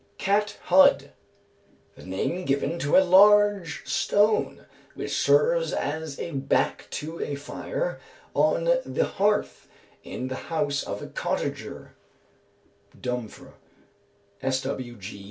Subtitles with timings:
[0.17, 1.11] Cat hud.
[1.95, 7.99] The name given to a large stone, which serves as a back to a fire
[8.33, 9.67] on the hearth
[10.03, 11.93] in the house of a cottager
[12.99, 13.53] (Dumfr.).